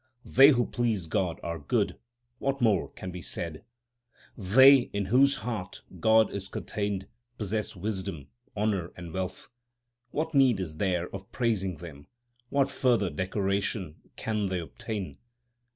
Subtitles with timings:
[0.25, 1.95] They who please God are good;
[2.39, 3.63] what more can be said?
[4.35, 8.27] They in whose heart God is contained possess wisdom,
[8.57, 9.49] honour, and wealth.
[10.09, 12.07] What need is there of praising them?
[12.49, 15.19] What further decoration can they obtain